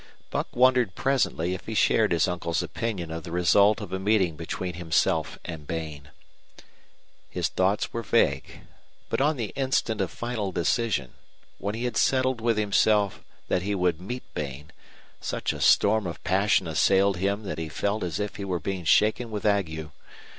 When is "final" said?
10.09-10.51